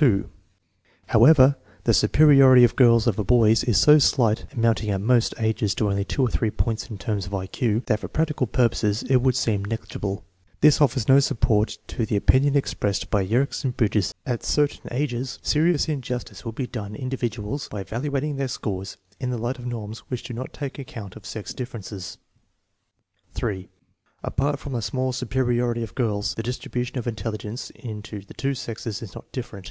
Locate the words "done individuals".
16.68-17.68